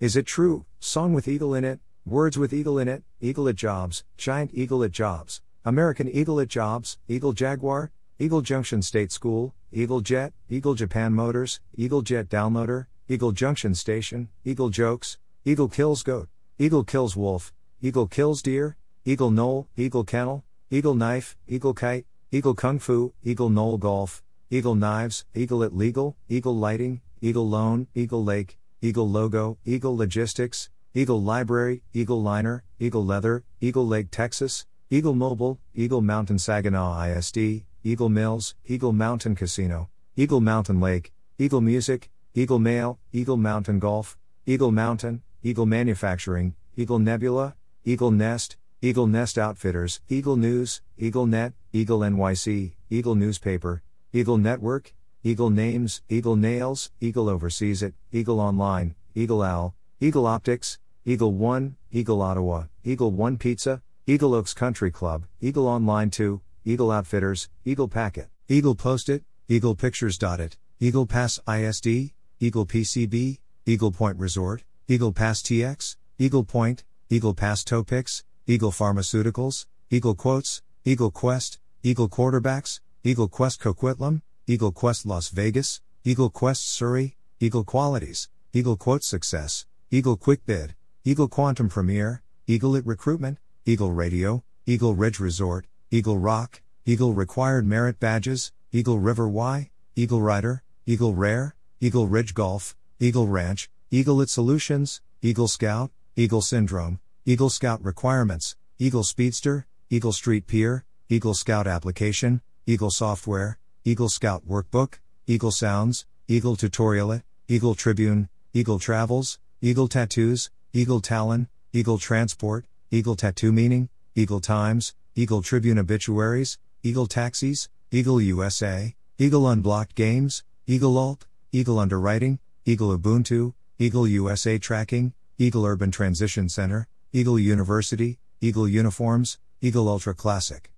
Is 0.00 0.16
It 0.16 0.26
True, 0.26 0.66
Song 0.80 1.14
with 1.14 1.26
Eagle 1.26 1.54
in 1.54 1.64
It, 1.64 1.80
Words 2.04 2.36
with 2.36 2.52
Eagle 2.52 2.78
in 2.78 2.88
It, 2.88 3.04
Eagle 3.22 3.48
at 3.48 3.56
Jobs, 3.56 4.04
Giant 4.18 4.50
Eagle 4.52 4.84
at 4.84 4.92
Jobs, 4.92 5.40
American 5.64 6.10
Eagle 6.10 6.40
at 6.40 6.48
Jobs, 6.48 6.98
Eagle 7.08 7.32
Jaguar, 7.32 7.90
Eagle 8.22 8.40
Junction 8.40 8.82
State 8.82 9.10
School, 9.10 9.52
Eagle 9.72 10.00
Jet, 10.00 10.32
Eagle 10.48 10.74
Japan 10.74 11.12
Motors, 11.12 11.58
Eagle 11.76 12.02
Jet 12.02 12.28
Downloader, 12.28 12.86
Eagle 13.08 13.32
Junction 13.32 13.74
Station, 13.74 14.28
Eagle 14.44 14.70
Jokes, 14.70 15.18
Eagle 15.44 15.66
Kills 15.66 16.04
Goat, 16.04 16.28
Eagle 16.56 16.84
Kills 16.84 17.16
Wolf, 17.16 17.52
Eagle 17.80 18.06
Kills 18.06 18.40
Deer, 18.40 18.76
Eagle 19.04 19.32
Knoll, 19.32 19.66
Eagle 19.76 20.04
Kennel, 20.04 20.44
Eagle 20.70 20.94
Knife, 20.94 21.36
Eagle 21.48 21.74
Kite, 21.74 22.06
Eagle 22.30 22.54
Kung 22.54 22.78
Fu, 22.78 23.12
Eagle 23.24 23.50
Knoll 23.50 23.76
Golf, 23.76 24.22
Eagle 24.50 24.76
Knives, 24.76 25.24
Eagle 25.34 25.64
at 25.64 25.74
Legal, 25.74 26.16
Eagle 26.28 26.56
Lighting, 26.56 27.00
Eagle 27.20 27.48
Loan, 27.48 27.88
Eagle 27.92 28.22
Lake, 28.22 28.56
Eagle 28.80 29.10
Logo, 29.10 29.58
Eagle 29.64 29.96
Logistics, 29.96 30.70
Eagle 30.94 31.20
Library, 31.20 31.82
Eagle 31.92 32.22
Liner, 32.22 32.62
Eagle 32.78 33.04
Leather, 33.04 33.42
Eagle 33.60 33.88
Lake 33.88 34.12
Texas, 34.12 34.64
Eagle 34.90 35.16
Mobile, 35.16 35.58
Eagle 35.74 36.02
Mountain 36.02 36.38
Saginaw 36.38 37.02
ISD, 37.08 37.64
Eagle 37.84 38.08
Mills, 38.08 38.54
Eagle 38.64 38.92
Mountain 38.92 39.34
Casino, 39.34 39.88
Eagle 40.14 40.40
Mountain 40.40 40.80
Lake, 40.80 41.12
Eagle 41.36 41.60
Music, 41.60 42.10
Eagle 42.32 42.60
Mail, 42.60 43.00
Eagle 43.12 43.36
Mountain 43.36 43.80
Golf, 43.80 44.16
Eagle 44.46 44.70
Mountain, 44.70 45.22
Eagle 45.42 45.66
Manufacturing, 45.66 46.54
Eagle 46.76 47.00
Nebula, 47.00 47.56
Eagle 47.84 48.12
Nest, 48.12 48.56
Eagle 48.80 49.08
Nest 49.08 49.36
Outfitters, 49.36 50.00
Eagle 50.08 50.36
News, 50.36 50.80
Eagle 50.96 51.26
Net, 51.26 51.54
Eagle 51.72 51.98
NYC, 52.00 52.74
Eagle 52.88 53.16
Newspaper, 53.16 53.82
Eagle 54.12 54.38
Network, 54.38 54.94
Eagle 55.24 55.50
Names, 55.50 56.02
Eagle 56.08 56.36
Nails, 56.36 56.92
Eagle 57.00 57.28
Overseas 57.28 57.82
It, 57.82 57.94
Eagle 58.12 58.38
Online, 58.38 58.94
Eagle 59.16 59.42
Owl, 59.42 59.74
Eagle 60.00 60.26
Optics, 60.26 60.78
Eagle 61.04 61.32
One, 61.32 61.74
Eagle 61.90 62.22
Ottawa, 62.22 62.66
Eagle 62.84 63.10
One 63.10 63.36
Pizza, 63.36 63.82
Eagle 64.06 64.34
Oaks 64.34 64.54
Country 64.54 64.92
Club, 64.92 65.26
Eagle 65.40 65.66
Online 65.66 66.10
2, 66.10 66.40
Eagle 66.64 66.92
Outfitters, 66.92 67.48
Eagle 67.64 67.88
Packet, 67.88 68.28
Eagle 68.48 68.74
Post 68.74 69.08
It, 69.08 69.24
Eagle 69.48 69.74
Pictures. 69.74 70.16
dot 70.16 70.38
It, 70.38 70.56
Eagle 70.78 71.06
Pass 71.06 71.40
ISD, 71.48 72.12
Eagle 72.38 72.66
PCB, 72.66 73.38
Eagle 73.66 73.90
Point 73.90 74.18
Resort, 74.18 74.62
Eagle 74.86 75.12
Pass 75.12 75.42
TX, 75.42 75.96
Eagle 76.18 76.44
Point, 76.44 76.84
Eagle 77.10 77.34
Pass 77.34 77.64
Topix, 77.64 78.22
Eagle 78.46 78.70
Pharmaceuticals, 78.70 79.66
Eagle 79.90 80.14
Quotes, 80.14 80.62
Eagle 80.84 81.10
Quest, 81.10 81.58
Eagle 81.82 82.08
Quarterbacks, 82.08 82.80
Eagle 83.02 83.28
Quest 83.28 83.60
Coquitlam, 83.60 84.22
Eagle 84.46 84.72
Quest 84.72 85.04
Las 85.04 85.30
Vegas, 85.30 85.80
Eagle 86.04 86.30
Quest 86.30 86.68
Surrey, 86.68 87.16
Eagle 87.40 87.64
Qualities, 87.64 88.28
Eagle 88.52 88.76
Quote 88.76 89.02
Success, 89.02 89.66
Eagle 89.90 90.16
Quick 90.16 90.46
Bid, 90.46 90.74
Eagle 91.04 91.28
Quantum 91.28 91.68
Premier, 91.68 92.22
Eagle 92.46 92.76
It 92.76 92.86
Recruitment, 92.86 93.38
Eagle 93.66 93.90
Radio, 93.90 94.44
Eagle 94.66 94.94
Ridge 94.94 95.18
Resort, 95.18 95.66
Eagle 95.94 96.16
Rock, 96.16 96.62
Eagle 96.86 97.12
Required 97.12 97.66
Merit 97.66 98.00
Badges, 98.00 98.50
Eagle 98.72 98.98
River 98.98 99.28
Y, 99.28 99.68
Eagle 99.94 100.22
Rider, 100.22 100.62
Eagle 100.86 101.12
Rare, 101.12 101.54
Eagle 101.82 102.06
Ridge 102.06 102.32
Golf, 102.32 102.74
Eagle 102.98 103.28
Ranch, 103.28 103.68
Eagle 103.90 104.22
It 104.22 104.30
Solutions, 104.30 105.02
Eagle 105.20 105.48
Scout, 105.48 105.90
Eagle 106.16 106.40
Syndrome, 106.40 106.98
Eagle 107.26 107.50
Scout 107.50 107.84
Requirements, 107.84 108.56
Eagle 108.78 109.04
Speedster, 109.04 109.66
Eagle 109.90 110.14
Street 110.14 110.46
Pier, 110.46 110.86
Eagle 111.10 111.34
Scout 111.34 111.66
Application, 111.66 112.40
Eagle 112.66 112.90
Software, 112.90 113.58
Eagle 113.84 114.08
Scout 114.08 114.48
Workbook, 114.48 114.94
Eagle 115.26 115.50
Sounds, 115.50 116.06
Eagle 116.26 116.56
Tutorial, 116.56 117.20
Eagle 117.48 117.74
Tribune, 117.74 118.30
Eagle 118.54 118.78
Travels, 118.78 119.38
Eagle 119.60 119.88
Tattoos, 119.88 120.48
Eagle 120.72 121.02
Talon, 121.02 121.48
Eagle 121.74 121.98
Transport, 121.98 122.64
Eagle 122.90 123.14
Tattoo 123.14 123.52
Meaning, 123.52 123.90
Eagle 124.14 124.40
Times, 124.40 124.94
Eagle 125.14 125.42
Tribune 125.42 125.76
Obituaries, 125.76 126.56
Eagle 126.82 127.06
Taxis, 127.06 127.68
Eagle 127.90 128.18
USA, 128.22 128.94
Eagle 129.18 129.46
Unblocked 129.46 129.94
Games, 129.94 130.42
Eagle 130.66 130.96
Alt, 130.96 131.26
Eagle 131.52 131.78
Underwriting, 131.78 132.38
Eagle 132.64 132.96
Ubuntu, 132.96 133.52
Eagle 133.78 134.08
USA 134.08 134.58
Tracking, 134.58 135.12
Eagle 135.36 135.66
Urban 135.66 135.90
Transition 135.90 136.48
Center, 136.48 136.88
Eagle 137.12 137.38
University, 137.38 138.18
Eagle 138.40 138.66
Uniforms, 138.66 139.38
Eagle 139.60 139.86
Ultra 139.86 140.14
Classic. 140.14 140.72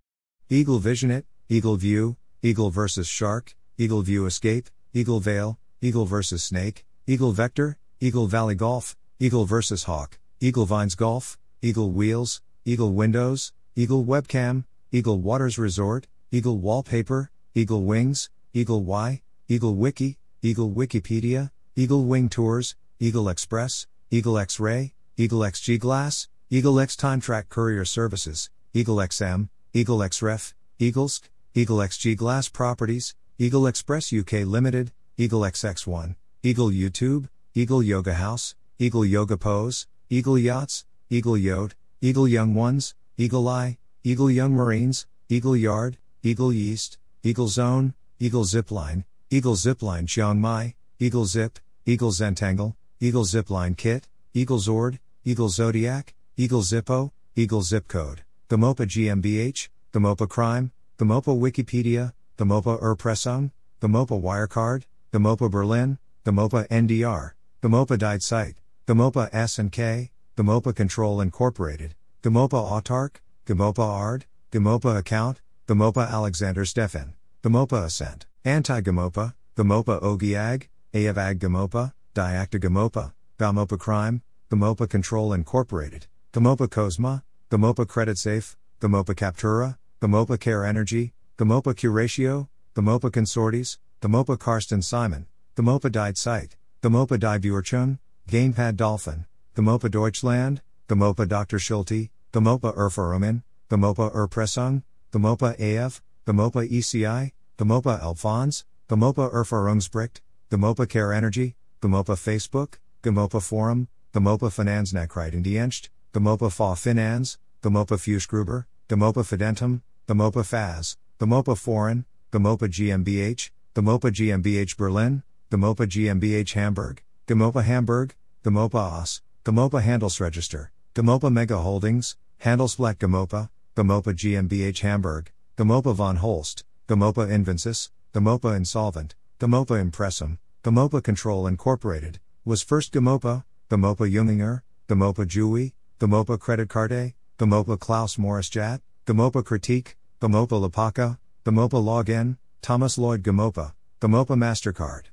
Eagle 0.51 0.81
Visionit, 0.81 1.25
Eagle 1.49 1.77
View, 1.77 2.17
Eagle 2.43 2.71
vs. 2.71 3.07
Shark, 3.07 3.55
Eagle 3.79 4.03
View 4.03 4.27
Escape, 4.27 4.69
Eagle 4.93 5.21
Veil, 5.21 5.61
Eagle 5.81 6.07
vs. 6.07 6.43
Snake, 6.43 6.85
Eagle 7.07 7.31
Vector, 7.31 7.79
Eagle 8.01 8.27
Valley 8.27 8.57
Golf, 8.57 8.97
Eagle 9.21 9.45
vs. 9.45 9.85
Hawk, 9.85 10.19
Eagle 10.41 10.67
Vines 10.67 10.97
Golf, 10.97 11.39
Eagle 11.63 11.93
Wheels, 11.93 12.43
Eagle 12.65 12.93
Windows, 12.93 13.53
Eagle 13.77 14.05
Webcam, 14.05 14.63
Eagle 14.93 15.19
Waters 15.19 15.59
Resort, 15.59 16.07
Eagle 16.31 16.59
Wallpaper, 16.59 17.33
Eagle 17.57 17.83
Wings, 17.83 18.31
Eagle 18.53 18.85
Y, 18.85 19.21
Eagle 19.49 19.75
Wiki, 19.75 20.17
Eagle 20.43 20.71
Wikipedia, 20.71 21.51
Eagle 21.75 22.05
Wing 22.05 22.29
Tours, 22.29 22.77
Eagle 23.01 23.29
Express, 23.29 23.89
Eagle 24.13 24.39
X 24.39 24.61
Ray, 24.61 24.95
Eagle 25.17 25.41
XG 25.41 25.81
Glass, 25.81 26.29
Eagle 26.51 26.79
X 26.79 26.95
Time 26.95 27.21
Track 27.21 27.49
Courier 27.49 27.85
Services, 27.85 28.49
Eagle 28.73 28.99
XM, 28.99 29.49
Eagle 29.73 29.99
XREF, 29.99 30.55
Eagles, 30.79 31.21
Eagle 31.53 31.79
XG 31.79 32.17
Glass 32.17 32.49
Properties, 32.49 33.17
Eagle 33.41 33.67
Express 33.67 34.13
UK 34.13 34.47
Limited, 34.47 34.93
Eagle 35.17 35.41
XX1, 35.41 36.15
Eagle 36.45 36.71
YouTube, 36.71 37.29
Eagle 37.55 37.83
Yoga 37.83 38.15
House, 38.15 38.55
Eagle 38.79 39.05
Yoga 39.05 39.37
Pose, 39.37 39.89
Eagle 40.11 40.39
Yachts, 40.39 40.85
Eagle 41.11 41.37
Yacht, 41.37 41.75
Eagle 42.01 42.29
Young 42.29 42.55
Ones, 42.55 42.95
Eagle 43.17 43.47
Eye, 43.49 43.79
Eagle 44.03 44.29
Young 44.29 44.55
Marines, 44.55 45.07
Eagle 45.29 45.57
Yard, 45.57 45.99
Eagle 46.25 46.53
Yeast, 46.53 46.99
Eagle 47.23 47.47
Zone, 47.47 47.95
Eagle 48.19 48.45
Zipline, 48.45 49.05
Eagle 49.31 49.55
Zipline 49.55 50.09
Chiang 50.09 50.41
Mai, 50.41 50.75
Eagle 50.99 51.25
Zip, 51.25 51.61
Eagle 51.87 52.11
Zentangle, 52.11 52.75
Eagle 52.99 53.25
Zipline 53.25 53.77
Kit, 53.77 54.09
Eagle 54.33 54.59
Zord, 54.59 54.99
Eagle 55.25 55.49
Zodiac, 55.49 56.13
Eagle 56.37 56.63
Zippo, 56.63 57.13
Eagle 57.37 57.63
Zip 57.63 57.87
Code, 57.87 58.25
Gomopa 58.49 58.85
GmbH, 58.85 59.69
Gomopa 59.93 60.29
Crime, 60.29 60.73
Gomopa 60.99 61.39
Wikipedia, 61.39 62.13
Gomopa 62.37 62.81
Erpressung, 62.83 63.53
Gomopa 63.81 64.21
Wirecard, 64.21 64.83
Gomopa 65.13 65.49
Berlin, 65.49 65.99
Gomopa 66.25 66.67
NDR, 66.67 67.33
Gomopa 67.63 67.97
Died 67.97 68.25
Site, 68.25 68.57
Gomopa 68.89 69.29
S&K, 69.33 70.11
Gomopa 70.37 70.75
Control 70.75 71.21
Incorporated, 71.21 71.95
Gomopa 72.25 72.57
Autark, 72.71 73.17
Gomopa 73.45 73.87
ARD, 73.87 74.25
Gomopa 74.51 74.97
Account, 74.97 75.43
Gomopa 75.69 76.11
Alexander 76.11 76.65
Stefan, 76.65 77.13
Gomopa 77.43 77.85
Ascent, 77.85 78.25
Anti 78.47 78.81
Gomopa, 78.81 79.35
Gomopa 79.55 80.01
Ogiag, 80.01 80.69
Ayavag 80.95 81.39
Gomopa, 81.39 81.93
Diacta 82.15 82.59
Gomopa, 82.59 83.13
Gomopa 83.39 83.79
Crime, 83.79 84.23
Gomopa 84.51 84.89
Control 84.89 85.35
Incorporated, 85.35 86.07
Gomopa 86.33 86.67
Cosma, 86.67 87.23
Gomopa 87.51 87.87
Credit 87.87 88.17
Safe, 88.17 88.57
Gomopa 88.81 89.15
Captura, 89.15 89.77
Gomopa 90.01 90.41
Care 90.41 90.65
Energy, 90.65 91.13
Gomopa 91.37 91.75
Curatio, 91.75 92.49
Gomopa 92.75 93.11
Consortes, 93.11 93.77
Gomopa 94.01 94.39
Karsten 94.39 94.81
Simon, 94.81 95.27
Gomopa 95.57 95.93
Died 95.93 96.17
Site, 96.17 96.57
Gomopa 96.83 97.21
Die 97.21 97.39
Buurchung, 97.39 97.99
Gamepad 98.31 98.77
Dolphin, 98.77 99.27
Gomopa 99.55 99.91
Deutschland, 99.91 100.63
Gomopa 100.89 101.29
Dr. 101.29 101.59
Schulte, 101.59 102.11
Gomopa 102.35 102.77
Erfahrungen, 102.77 103.45
Gomopa 103.71 104.13
Erpressung, 104.13 104.83
Gomopa 105.13 105.55
AF, 105.55 106.03
Gomopa 106.27 106.69
ECI, 106.69 107.31
Gomopa 107.57 108.03
Alphons, 108.03 108.65
Gomopa 108.89 109.33
Erfahrungsbericht, 109.33 110.21
Gomopa 110.51 110.89
Care 110.89 111.13
Energy, 111.13 111.55
Gomopa 111.81 112.17
Facebook, 112.17 112.81
Gomopa 113.05 113.41
Forum, 113.41 113.87
Gomopa 114.13 114.51
Finanznachrichtendienst, 114.51 115.91
Gomopa 116.13 116.51
Fa 116.51 116.75
Finans, 116.75 117.39
Gomopa 117.63 117.97
Fußgruber, 117.97 118.65
Gomopa 118.89 119.23
Fidentum, 119.23 119.83
Gomopa 120.09 120.45
Faz, 120.45 120.97
Gomopa 121.21 121.57
Foreign, 121.57 122.05
Gomopa 122.33 122.69
GmbH, 122.69 123.51
Gomopa 123.77 124.11
GmbH 124.11 124.77
Berlin, 124.77 125.23
Gomopa 125.53 125.87
GmbH 125.87 126.53
Hamburg, 126.55 127.01
Gomopa 127.29 127.63
Hamburg, 127.63 128.17
Gomopa 128.43 129.01
AS, 129.01 129.23
Gomopa 129.45 129.81
Handelsregister, 129.81 130.71
Gomopa 130.97 131.33
Mega 131.33 131.59
Holdings, 131.59 132.17
Handelsblatt 132.45 132.99
Gomopa, 132.99 133.49
Gomopa 133.75 134.13
GmbH 134.13 134.81
Hamburg, 134.81 135.33
Gomopa 135.57 135.95
von 135.95 136.17
Holst, 136.17 136.63
Gomopa 136.87 137.27
Invensis, 137.27 137.89
Gomopa 138.13 138.55
Insolvent, 138.55 139.15
Gomopa 139.41 139.83
Impressum, 139.83 140.37
Gomopa 140.63 141.03
Control 141.03 141.47
Incorporated, 141.47 142.21
was 142.45 142.61
first 142.61 142.93
Gomopa, 142.93 143.45
Gomopa 143.71 144.07
Junginger, 144.13 144.61
Gomopa 144.89 145.25
Jui, 145.25 145.73
Gomopa 145.99 146.39
Credit 146.39 146.69
Carte, 146.69 147.15
Gomopa 147.39 147.81
Klaus 147.81 148.17
Maurischat, 148.17 148.83
Gomopa 149.07 149.43
Critique, 149.43 149.97
Gomopa 150.21 150.61
Lapaka, 150.61 151.17
Gomopa 151.47 151.83
Login, 151.83 152.37
Thomas 152.61 152.99
Lloyd 152.99 153.23
Gomopa, 153.23 153.73
Gomopa 154.03 154.37
MasterCard. 154.37 155.05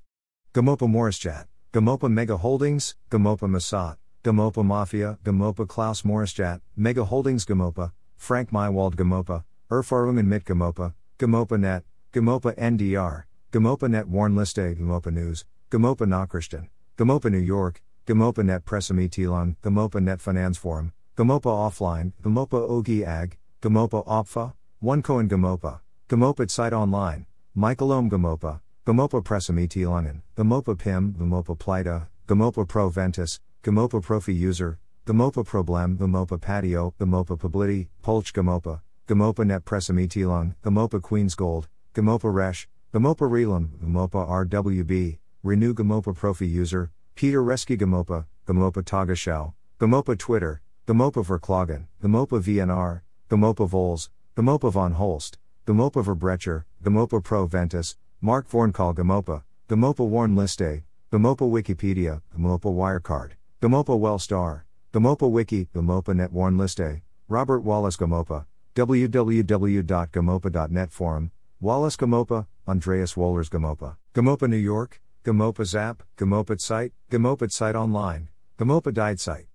Gomopa 0.53 0.85
Maurischat, 0.85 1.45
Gomopa 1.71 2.11
Mega 2.11 2.35
Holdings, 2.35 2.95
Gomopa 3.09 3.47
Masat, 3.47 3.95
Gomopa 4.23 4.63
Mafia, 4.63 5.17
Gomopa 5.23 5.67
Klaus 5.67 6.03
Maurischat, 6.03 6.61
Mega 6.75 7.03
Holdings 7.03 7.43
Gomopa, 7.43 7.91
Frank 8.17 8.51
Maywald 8.51 8.95
Gomopa, 8.95 9.43
Erfahrungen 9.71 10.27
mit 10.27 10.45
Gomopa, 10.45 10.93
Gomopa 11.17 11.59
Net, 11.59 11.83
Gomopa 12.13 12.55
NDR, 12.55 13.23
Gomopa 13.51 13.89
Net 13.89 14.07
Warnliste, 14.07 14.77
Gomopa 14.77 15.11
News, 15.11 15.45
Gomopa 15.71 16.05
Nachrichten, 16.05 16.69
Gomopa 16.99 17.31
New 17.31 17.39
York, 17.39 17.81
Gomopa 18.05 18.45
Net 18.45 18.63
Pressemitteilung, 18.63 19.55
Gomopa 19.63 19.99
Net 19.99 20.19
Finanzforum, 20.19 20.91
Gomopa 21.17 21.45
Offline, 21.45 22.13
Gomopa 22.21 22.69
Ogi 22.69 23.03
Ag, 23.03 23.37
Gomopa 23.59 24.05
Opfa, 24.05 24.53
OneCoin 24.83 25.27
Gomopa, 25.29 25.79
Gomopa 26.07 26.49
Site 26.49 26.73
Online, 26.73 27.25
Michael 27.55 27.91
Ohm 27.91 28.07
Gomopa, 28.07 28.59
Gomopa 28.85 29.23
Pressemitteilungen, 29.23 30.21
Gomopa 30.37 30.77
PIM, 30.77 31.13
Gomopa 31.13 31.57
Plita, 31.57 32.07
Gomopa 32.27 32.67
Pro 32.67 32.89
Ventus, 32.89 33.39
Gomopa 33.63 34.03
Profi 34.03 34.35
User, 34.35 34.79
Gomopa 35.05 35.45
Problem, 35.45 35.95
Gomopa 35.95 36.41
Patio, 36.41 36.95
Gomopa 36.99 37.37
Publity, 37.37 37.89
Polch 38.01 38.33
Gomopa, 38.33 38.81
Gomopa 39.07 39.45
Net 39.45 39.65
Pressemitteilung, 39.65 40.55
Gomopa 40.63 40.99
Queen's 40.99 41.35
Gold, 41.35 41.69
Gomopa 41.93 42.33
Resh, 42.33 42.67
Gomopa 42.91 43.29
Relum, 43.29 43.69
Gomopa 43.77 44.27
RWB, 44.27 45.19
Renew 45.43 45.75
Gomopa 45.75 46.17
Profi 46.17 46.49
User, 46.49 46.91
Peter 47.13 47.43
Reski 47.43 47.77
Gomopa, 47.77 48.25
Gomopa 48.47 48.81
Tagesschau, 48.81 49.53
Gomopa 49.79 50.17
Twitter, 50.17 50.63
Gomopa 50.87 51.23
Verklagen, 51.23 51.85
Gomopa 52.01 52.41
VNR, 52.41 53.01
Gomopa 53.29 53.67
Vols, 53.69 54.09
Gomopa 54.35 54.71
von 54.71 54.93
Holst, 54.93 55.37
Gomopa 55.67 56.03
Verbrecher, 56.03 56.63
Gomopa 56.83 57.23
Pro 57.23 57.45
Ventus, 57.45 57.95
Mark 58.21 58.49
Vornkahl 58.49 58.95
Gomopa, 58.95 59.43
Gomopa 59.69 60.07
Warn 60.07 60.35
Liste, 60.35 60.81
Gomopa 61.11 61.47
Wikipedia, 61.47 62.23
Gomopa 62.35 62.73
Wirecard, 62.73 63.33
Gomopa 63.61 63.95
Wellstar, 63.95 64.63
Gomopa 64.91 65.29
Wiki, 65.29 65.65
Gomopa 65.65 66.15
Net 66.15 66.31
Warn 66.31 66.57
Liste, 66.57 67.03
Robert 67.27 67.61
Wallace 67.61 67.95
Gomopa, 67.95 68.47
www.gomopa.net 68.75 70.91
Forum, 70.91 71.29
Wallace 71.59 71.95
Gomopa, 71.95 72.47
Andreas 72.67 73.13
Wohlers 73.13 73.51
Gomopa, 73.51 73.97
Gomopa 74.15 74.49
New 74.49 74.57
York, 74.57 74.99
Gomopa 75.23 75.63
Zap, 75.63 76.01
Gomopa 76.17 76.59
Site, 76.59 76.91
Gomopa 77.11 77.51
Site 77.51 77.75
Online, 77.75 78.29
Gomopa 78.57 78.91
Died 78.91 79.19
Site. 79.19 79.45